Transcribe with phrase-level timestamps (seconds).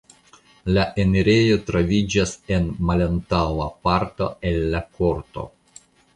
[0.77, 5.47] La enirejo troviĝas en malantaŭa parto el la korto.